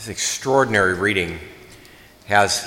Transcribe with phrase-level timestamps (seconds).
[0.00, 1.38] this extraordinary reading
[2.24, 2.66] has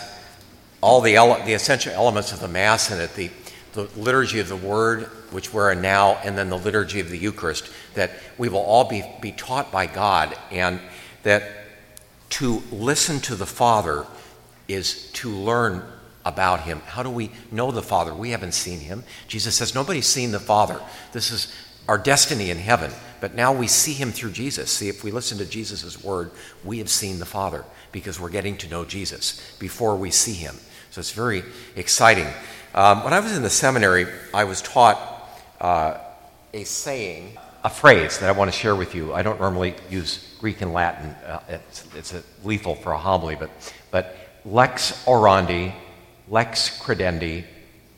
[0.82, 3.32] all the, ele- the essential elements of the Mass in it the,
[3.74, 7.18] the liturgy of the Word, which we're in now, and then the liturgy of the
[7.18, 10.80] Eucharist, that we will all be, be taught by God, and
[11.24, 11.44] that
[12.30, 14.06] to listen to the Father
[14.68, 15.84] is to learn
[16.26, 16.82] about Him.
[16.86, 18.14] How do we know the Father?
[18.14, 19.04] We haven't seen Him.
[19.28, 20.80] Jesus says, Nobody's seen the Father.
[21.14, 21.52] This is
[21.88, 22.92] our destiny in heaven.
[23.24, 24.70] But now we see him through Jesus.
[24.70, 26.32] See, if we listen to Jesus' word,
[26.66, 30.58] we have seen the Father because we're getting to know Jesus before we see him.
[30.92, 31.44] So it's very
[31.78, 32.28] exciting.
[32.76, 35.00] Um, when I was in the seminary, I was taught
[35.62, 36.00] uh,
[36.54, 39.14] a saying, a phrase that I want to share with you.
[39.14, 43.50] I don't normally use Greek and Latin, uh, it's, it's lethal for a homily, but,
[43.90, 45.74] but lex orandi,
[46.28, 47.46] lex credendi,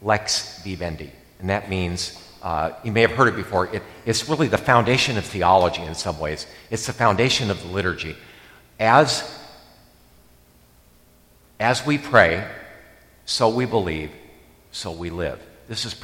[0.03, 1.09] lex vivendi.
[1.39, 3.73] And that means uh, you may have heard it before.
[3.73, 7.67] It, it's really the foundation of theology in some ways, it's the foundation of the
[7.69, 8.15] liturgy.
[8.79, 9.27] As,
[11.59, 12.47] as we pray,
[13.25, 14.11] so we believe,
[14.71, 15.41] so we live.
[15.67, 15.95] This is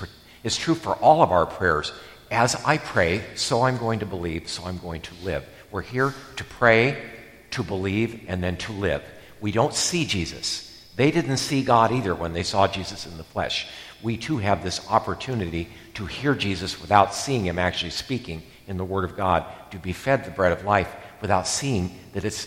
[0.44, 1.94] is true for all of our prayers.
[2.32, 5.48] As I pray, so I'm going to believe, so I'm going to live.
[5.70, 6.98] We're here to pray,
[7.52, 9.04] to believe, and then to live.
[9.42, 10.71] We don't see Jesus.
[11.02, 13.66] They didn't see God either when they saw Jesus in the flesh.
[14.04, 18.86] We too have this opportunity to hear Jesus without seeing him actually speaking in the
[18.86, 22.46] Word of God, to be fed the bread of life without seeing that it's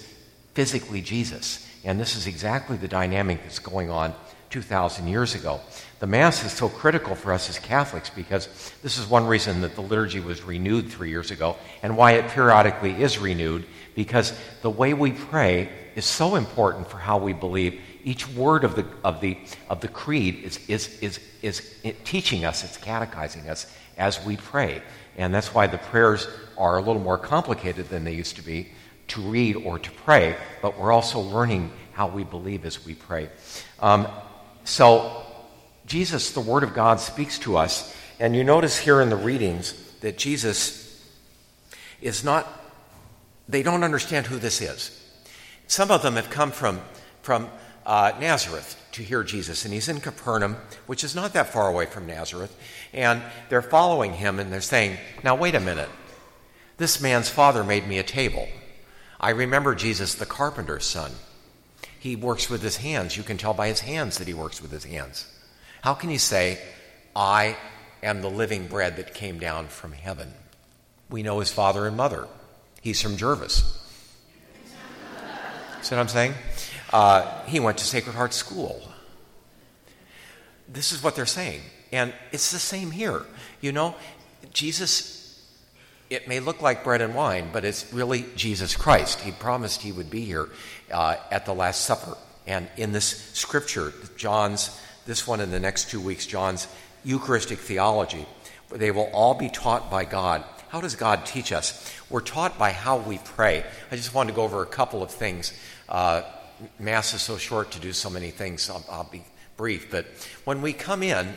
[0.52, 1.69] physically Jesus.
[1.83, 4.14] And this is exactly the dynamic that's going on
[4.50, 5.61] 2,000 years ago.
[5.98, 8.46] The Mass is so critical for us as Catholics because
[8.84, 12.30] this is one reason that the liturgy was renewed three years ago and why it
[12.30, 17.80] periodically is renewed because the way we pray is so important for how we believe
[18.05, 19.36] each word of the, of the,
[19.69, 21.72] of the creed is, is, is, is
[22.05, 24.83] teaching us, it's catechizing us as we pray.
[25.16, 28.69] And that's why the prayers are a little more complicated than they used to be
[29.08, 33.28] to read or to pray, but we're also learning how we believe as we pray.
[33.80, 34.06] Um,
[34.64, 35.22] so,
[35.86, 37.95] Jesus, the Word of God, speaks to us.
[38.18, 41.05] And you notice here in the readings that Jesus
[42.01, 42.48] is not,
[43.48, 45.01] they don't understand who this is.
[45.67, 46.80] Some of them have come from,
[47.23, 47.51] from
[47.86, 50.56] uh, Nazareth to hear Jesus, and he's in Capernaum,
[50.86, 52.56] which is not that far away from Nazareth,
[52.92, 55.89] and they're following him and they're saying, Now, wait a minute.
[56.77, 58.48] This man's father made me a table.
[59.20, 61.12] I remember Jesus, the carpenter's son.
[61.98, 63.17] He works with his hands.
[63.17, 65.27] You can tell by his hands that he works with his hands.
[65.83, 66.58] How can he say,
[67.14, 67.56] I
[68.02, 70.34] am the living bread that came down from heaven?
[71.08, 72.28] We know his father and mother.
[72.83, 73.62] He's from Gervais.
[75.80, 76.34] See what I'm saying?
[76.94, 78.80] Uh, he went to Sacred Heart School.
[80.68, 81.60] This is what they're saying.
[81.90, 83.22] And it's the same here.
[83.60, 83.96] You know,
[84.52, 85.44] Jesus,
[86.08, 89.22] it may look like bread and wine, but it's really Jesus Christ.
[89.22, 90.48] He promised he would be here
[90.92, 92.16] uh, at the Last Supper.
[92.46, 96.68] And in this scripture, John's, this one in the next two weeks, John's
[97.02, 98.24] Eucharistic theology,
[98.70, 100.44] they will all be taught by God.
[100.68, 101.92] How does God teach us?
[102.08, 103.64] We're taught by how we pray.
[103.90, 105.52] I just wanted to go over a couple of things.
[105.88, 106.22] Uh,
[106.78, 109.24] Mass is so short to do so many things, I'll, I'll be
[109.56, 109.90] brief.
[109.90, 110.06] But
[110.44, 111.34] when we come in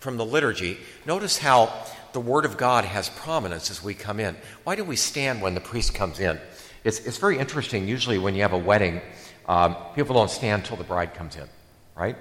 [0.00, 1.72] from the liturgy, notice how
[2.12, 4.36] the Word of God has prominence as we come in.
[4.64, 6.38] Why do we stand when the priest comes in?
[6.84, 7.88] It's, it's very interesting.
[7.88, 9.00] Usually, when you have a wedding,
[9.46, 11.48] um, people don't stand until the bride comes in,
[11.96, 12.16] right?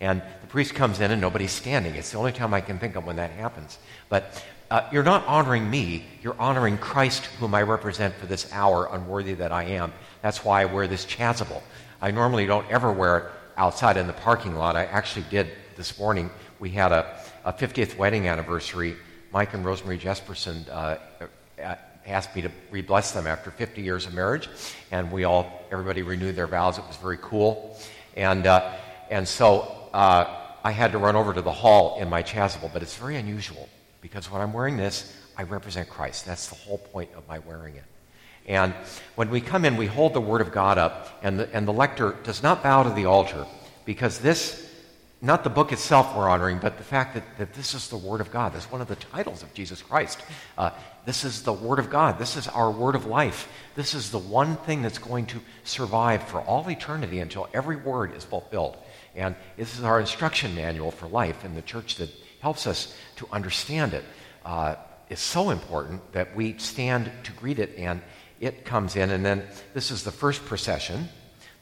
[0.00, 1.94] And the priest comes in and nobody's standing.
[1.94, 3.78] It's the only time I can think of when that happens.
[4.08, 8.88] But uh, you're not honoring me, you're honoring Christ, whom I represent for this hour,
[8.90, 9.92] unworthy that I am.
[10.22, 11.60] That's why I wear this chasuble.
[12.00, 13.24] I normally don't ever wear it
[13.58, 14.74] outside in the parking lot.
[14.74, 16.30] I actually did this morning.
[16.58, 18.96] We had a, a 50th wedding anniversary.
[19.30, 20.96] Mike and Rosemary Jesperson uh,
[21.62, 21.74] uh,
[22.06, 24.48] asked me to re-bless them after 50 years of marriage,
[24.90, 26.78] and we all, everybody renewed their vows.
[26.78, 27.78] It was very cool,
[28.16, 28.72] and uh,
[29.10, 30.34] and so uh,
[30.64, 33.68] I had to run over to the hall in my chasuble, but it's very unusual
[34.02, 36.26] because when I'm wearing this, I represent Christ.
[36.26, 37.84] That's the whole point of my wearing it.
[38.46, 38.74] And
[39.14, 41.72] when we come in, we hold the Word of God up, and the, and the
[41.72, 43.46] lector does not bow to the altar
[43.84, 44.68] because this,
[45.20, 48.20] not the book itself we're honoring, but the fact that, that this is the Word
[48.20, 48.52] of God.
[48.52, 50.20] That's one of the titles of Jesus Christ.
[50.58, 50.72] Uh,
[51.06, 52.18] this is the Word of God.
[52.18, 53.48] This is our Word of life.
[53.76, 58.14] This is the one thing that's going to survive for all eternity until every word
[58.16, 58.76] is fulfilled.
[59.14, 62.10] And this is our instruction manual for life in the church that
[62.42, 64.04] helps us to understand it.
[64.44, 64.74] Uh,
[65.08, 68.02] it's so important that we stand to greet it and
[68.40, 71.08] it comes in, and then this is the first procession.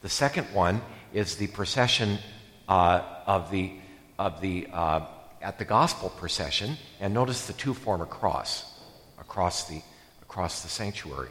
[0.01, 0.81] The second one
[1.13, 2.17] is the procession
[2.67, 3.73] uh, of the
[4.17, 5.05] of the uh,
[5.43, 8.65] at the gospel procession, and notice the two form a cross
[9.19, 9.83] across the
[10.23, 11.29] across the sanctuary.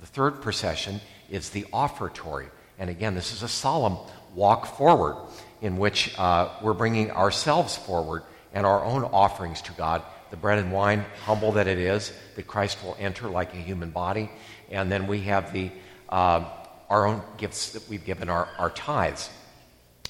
[0.00, 2.48] The third procession is the offertory.
[2.80, 3.98] And again, this is a solemn
[4.34, 5.16] walk forward
[5.60, 8.22] in which uh, we're bringing ourselves forward
[8.52, 10.02] and our own offerings to God.
[10.30, 13.90] The bread and wine, humble that it is, that Christ will enter like a human
[13.90, 14.30] body.
[14.70, 15.70] And then we have the,
[16.08, 16.44] uh,
[16.90, 19.30] our own gifts that we've given, our, our tithes.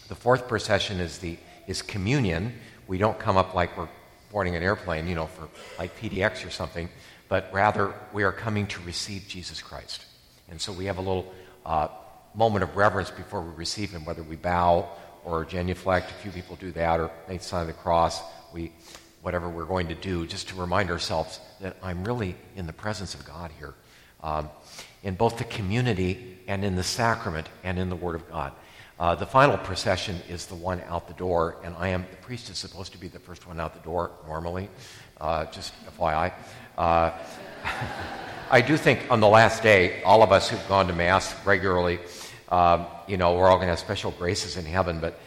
[0.09, 2.55] The fourth procession is, the, is communion.
[2.87, 3.89] We don't come up like we're
[4.33, 5.49] boarding an airplane, you know, for
[5.79, 6.89] like PDX or something,
[7.29, 10.05] but rather we are coming to receive Jesus Christ.
[10.51, 11.33] And so we have a little
[11.65, 11.89] uh,
[12.35, 14.89] moment of reverence before we receive Him, whether we bow
[15.29, 16.11] or genuflect.
[16.11, 18.23] A few people do that, or make the sign of the cross.
[18.53, 18.73] We,
[19.21, 23.15] whatever we're going to do, just to remind ourselves that I'm really in the presence
[23.15, 23.75] of God here,
[24.23, 24.49] um,
[25.03, 28.53] in both the community and in the sacrament and in the Word of God.
[28.99, 32.51] Uh, the final procession is the one out the door, and I am the priest
[32.51, 34.69] is supposed to be the first one out the door normally.
[35.21, 36.33] Uh, just FYI.
[36.77, 37.13] Uh,
[38.51, 42.01] I do think on the last day, all of us who've gone to Mass regularly,
[42.51, 45.19] um, you know, we're all going to have special graces in heaven, but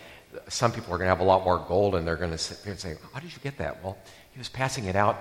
[0.47, 2.63] some people are going to have a lot more gold, and they're going to sit
[2.63, 3.83] there and say, How did you get that?
[3.83, 3.97] Well,
[4.31, 5.19] he was passing it out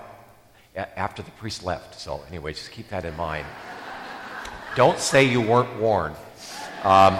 [0.75, 1.99] after the priest left.
[1.99, 3.45] So, anyway, just keep that in mind.
[4.75, 6.15] Don't say you weren't warned.
[6.83, 7.17] Um,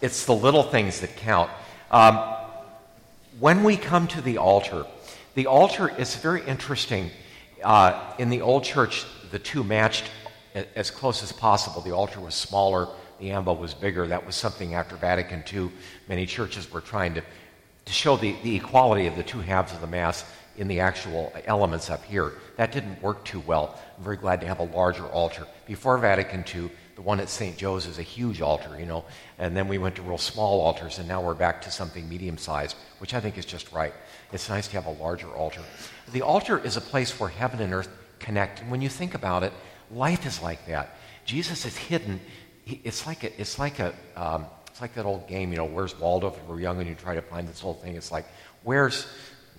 [0.00, 1.50] it's the little things that count.
[1.90, 2.18] Um,
[3.38, 4.86] when we come to the altar,
[5.34, 7.10] the altar is very interesting.
[7.62, 10.04] Uh, in the old church, the two matched
[10.74, 11.80] as close as possible.
[11.80, 12.88] The altar was smaller,
[13.22, 14.06] the ambo was bigger.
[14.08, 15.70] That was something after Vatican II,
[16.08, 17.22] many churches were trying to,
[17.84, 20.24] to show the, the equality of the two halves of the Mass
[20.58, 22.32] in the actual elements up here.
[22.56, 23.80] That didn't work too well.
[23.96, 25.46] I'm very glad to have a larger altar.
[25.66, 27.56] Before Vatican II, the one at St.
[27.56, 29.04] Joe's is a huge altar, you know,
[29.38, 32.36] and then we went to real small altars, and now we're back to something medium
[32.36, 33.94] sized, which I think is just right.
[34.32, 35.62] It's nice to have a larger altar.
[36.12, 37.88] The altar is a place where heaven and earth
[38.18, 39.52] connect, and when you think about it,
[39.92, 40.96] life is like that.
[41.24, 42.20] Jesus is hidden.
[42.66, 45.98] It's like a, it's like a, um, it's like that old game, you know, where's
[45.98, 46.28] Waldo?
[46.28, 48.26] If we were young and you try to find this whole thing, it's like,
[48.62, 49.06] where's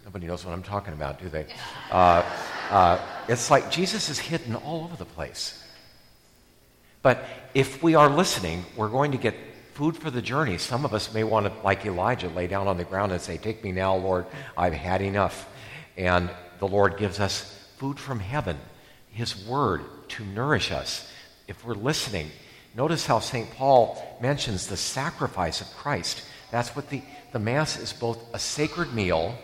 [0.06, 1.46] Nobody knows what I'm talking about, do they?
[1.92, 2.24] Uh,
[2.72, 5.64] uh, it's like Jesus is hidden all over the place.
[7.04, 7.24] But
[7.54, 9.36] if we are listening, we're going to get
[9.74, 10.58] food for the journey.
[10.58, 13.38] Some of us may want to, like Elijah, lay down on the ground and say,
[13.38, 14.26] Take me now, Lord,
[14.58, 15.48] I've had enough.
[15.98, 17.44] And the Lord gives us
[17.78, 18.58] food from heaven,
[19.12, 21.08] His word to nourish us.
[21.48, 22.32] If we're listening,
[22.75, 23.50] notice how St.
[23.52, 26.24] Paul mentions the sacrifice of Christ.
[26.52, 29.38] That's what the, the Mass is both a sacred meal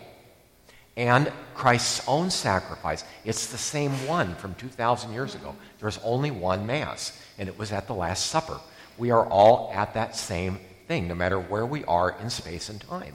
[0.96, 3.04] and Christ's own sacrifice.
[3.24, 5.54] It's the same one from 2,000 years ago.
[5.78, 8.58] There's only one Mass, and it was at the Last Supper.
[8.98, 12.80] We are all at that same thing, no matter where we are in space and
[12.80, 13.14] time.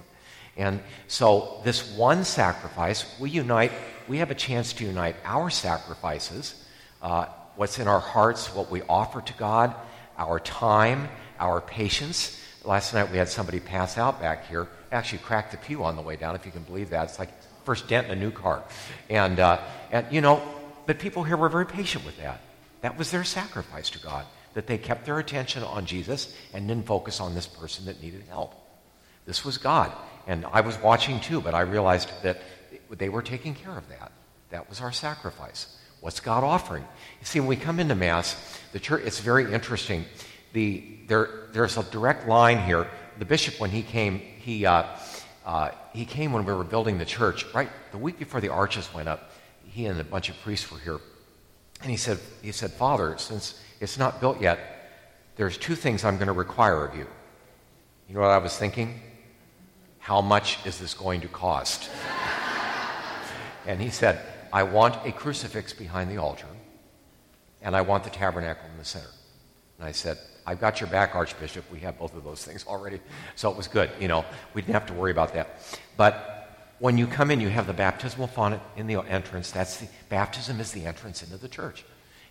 [0.57, 3.73] And so, this one sacrifice, we unite,
[4.07, 6.65] we have a chance to unite our sacrifices,
[7.01, 7.25] uh,
[7.56, 9.75] what's in our hearts, what we offer to God,
[10.17, 11.07] our time,
[11.39, 12.41] our patience.
[12.63, 16.01] Last night we had somebody pass out back here, actually cracked the pew on the
[16.01, 17.09] way down, if you can believe that.
[17.09, 17.29] It's like
[17.63, 18.63] first dent in a new car.
[19.09, 19.59] And, uh,
[19.91, 20.41] and, you know,
[20.85, 22.41] but people here were very patient with that.
[22.81, 26.85] That was their sacrifice to God, that they kept their attention on Jesus and didn't
[26.85, 28.53] focus on this person that needed help.
[29.25, 29.91] This was God.
[30.27, 32.41] And I was watching too, but I realized that
[32.91, 34.12] they were taking care of that.
[34.51, 35.75] That was our sacrifice.
[36.05, 36.83] What's God offering?
[36.83, 38.35] You see, when we come into Mass,
[38.73, 40.05] the church, it's very interesting.
[40.53, 42.85] The, there, there's a direct line here.
[43.17, 44.83] The bishop, when he came, he, uh,
[45.47, 48.88] uh, he came when we were building the church, right the week before the arches
[48.93, 49.31] went up.
[49.65, 51.00] He and a bunch of priests were here.
[51.81, 54.59] And he said, he said, Father, since it's not built yet,
[55.38, 57.07] there's two things I'm going to require of you.
[58.07, 59.01] You know what I was thinking?
[59.97, 61.89] How much is this going to cost?
[63.65, 64.21] and he said,
[64.55, 66.47] I want a crucifix behind the altar,
[67.62, 69.09] and I want the tabernacle in the center.
[69.77, 71.69] And I said, I've got your back, Archbishop.
[71.69, 73.01] We have both of those things already.
[73.35, 73.89] So it was good.
[74.00, 75.59] You know, we didn't have to worry about that.
[75.97, 79.51] But when you come in, you have the baptismal font in the entrance.
[79.51, 81.83] That's the baptism is the entrance into the church.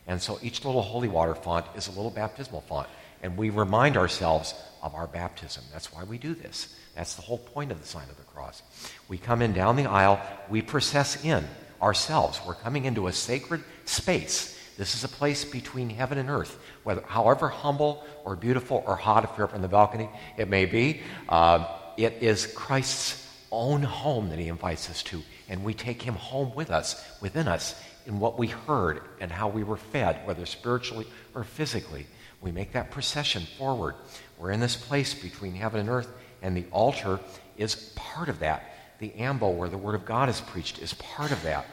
[0.06, 2.88] And so each little holy water font is a little baptismal font.
[3.22, 5.64] And we remind ourselves of our baptism.
[5.74, 6.74] That's why we do this.
[6.94, 8.62] That's the whole point of the sign of the cross.
[9.08, 11.46] We come in down the aisle, we process in
[11.84, 12.40] ourselves.
[12.44, 17.02] We're coming into a sacred space this is a place between heaven and earth, whether,
[17.02, 21.00] however humble or beautiful or hot, if you're up on the balcony, it may be.
[21.28, 23.20] Uh, it is Christ's
[23.52, 27.46] own home that he invites us to, and we take him home with us, within
[27.46, 32.06] us, in what we heard and how we were fed, whether spiritually or physically.
[32.40, 33.94] We make that procession forward.
[34.38, 36.12] We're in this place between heaven and earth,
[36.42, 37.20] and the altar
[37.56, 38.74] is part of that.
[39.04, 41.66] The ambo, where the Word of God is preached, is part of that.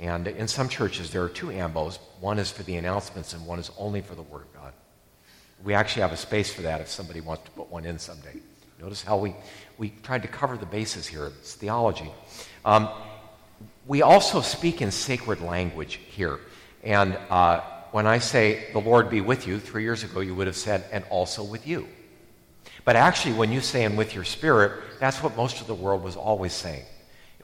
[0.00, 2.00] And in some churches, there are two ambos.
[2.18, 4.72] One is for the announcements, and one is only for the Word of God.
[5.62, 8.34] We actually have a space for that if somebody wants to put one in someday.
[8.80, 9.32] Notice how we,
[9.78, 11.26] we tried to cover the bases here.
[11.26, 12.10] It's theology.
[12.64, 12.88] Um,
[13.86, 16.40] we also speak in sacred language here.
[16.82, 17.60] And uh,
[17.92, 20.84] when I say, the Lord be with you, three years ago you would have said,
[20.90, 21.86] and also with you.
[22.84, 26.02] But actually, when you say, and with your spirit, that's what most of the world
[26.02, 26.84] was always saying.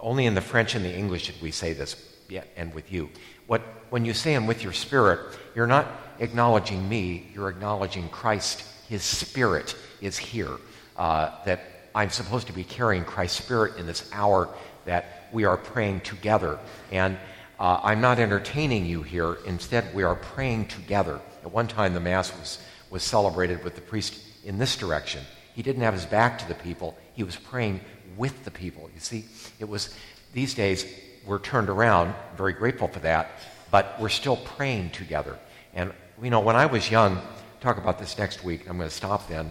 [0.01, 1.97] Only in the French and the English did we say this,
[2.29, 3.09] yeah, and with you.
[3.47, 5.21] What, when you say, and with your spirit,
[5.55, 5.87] you're not
[6.19, 8.65] acknowledging me, you're acknowledging Christ.
[8.89, 10.57] His spirit is here.
[10.97, 11.61] Uh, that
[11.95, 14.49] I'm supposed to be carrying Christ's spirit in this hour
[14.85, 16.59] that we are praying together.
[16.91, 17.17] And
[17.61, 19.39] uh, I'm not entertaining you here.
[19.47, 21.21] Instead, we are praying together.
[21.43, 22.59] At one time, the Mass was,
[22.91, 25.23] was celebrated with the priest in this direction.
[25.55, 27.81] He didn't have his back to the people, he was praying
[28.17, 28.91] with the people.
[28.95, 29.27] You see,
[29.61, 29.95] it was
[30.33, 30.87] these days
[31.27, 33.31] we're turned around, very grateful for that,
[33.71, 35.39] but we're still praying together.
[35.75, 37.21] And, you know, when I was young,
[37.61, 39.51] talk about this next week, I'm going to stop then.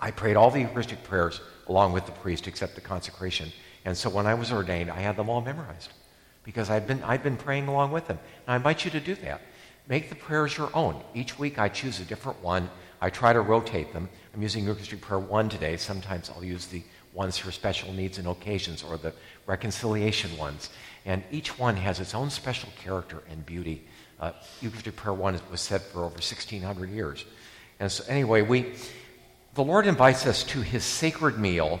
[0.00, 3.52] I prayed all the Eucharistic prayers along with the priest except the consecration.
[3.84, 5.92] And so when I was ordained, I had them all memorized
[6.42, 8.18] because I'd been, I'd been praying along with them.
[8.46, 9.42] And I invite you to do that.
[9.86, 11.00] Make the prayers your own.
[11.14, 12.68] Each week I choose a different one.
[13.00, 14.08] I try to rotate them.
[14.34, 15.76] I'm using Eucharistic Prayer 1 today.
[15.76, 19.12] Sometimes I'll use the ones for special needs and occasions or the
[19.46, 20.70] reconciliation ones.
[21.06, 23.84] And each one has its own special character and beauty.
[24.20, 27.24] Uh, Eucharistic Prayer 1 was said for over 1,600 years.
[27.80, 28.74] And so, anyway, we,
[29.54, 31.80] the Lord invites us to his sacred meal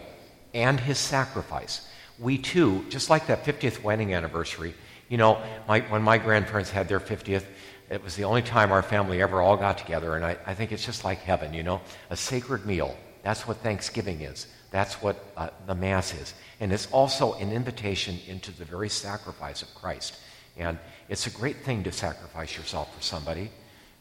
[0.54, 1.86] and his sacrifice.
[2.18, 4.74] We too, just like that 50th wedding anniversary,
[5.08, 7.44] you know, my, when my grandparents had their 50th,
[7.90, 10.72] it was the only time our family ever all got together, and I, I think
[10.72, 12.96] it's just like heaven, you know, a sacred meal.
[13.22, 14.46] That's what Thanksgiving is.
[14.70, 16.32] That's what uh, the Mass is.
[16.60, 20.16] And it's also an invitation into the very sacrifice of Christ.
[20.56, 20.78] And
[21.08, 23.50] it's a great thing to sacrifice yourself for somebody.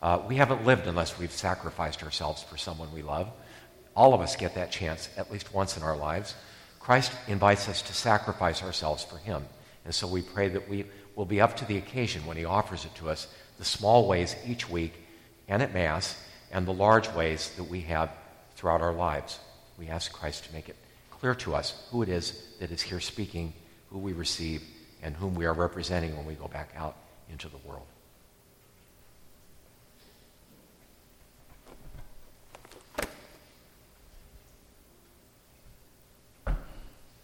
[0.01, 3.29] Uh, we haven't lived unless we've sacrificed ourselves for someone we love.
[3.95, 6.35] All of us get that chance at least once in our lives.
[6.79, 9.45] Christ invites us to sacrifice ourselves for Him.
[9.83, 12.85] And so we pray that we will be up to the occasion when He offers
[12.85, 13.27] it to us,
[13.59, 14.93] the small ways each week
[15.47, 16.19] and at Mass,
[16.51, 18.11] and the large ways that we have
[18.55, 19.39] throughout our lives.
[19.77, 20.75] We ask Christ to make it
[21.11, 23.53] clear to us who it is that is here speaking,
[23.89, 24.63] who we receive,
[25.03, 26.95] and whom we are representing when we go back out
[27.29, 27.85] into the world.